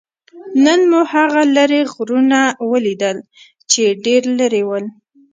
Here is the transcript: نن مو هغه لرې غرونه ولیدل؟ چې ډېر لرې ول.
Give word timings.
نن 0.63 0.79
مو 0.91 1.01
هغه 1.13 1.41
لرې 1.55 1.81
غرونه 1.93 2.39
ولیدل؟ 2.71 3.17
چې 3.71 3.81
ډېر 4.05 4.21
لرې 4.39 4.63
ول. 4.67 4.85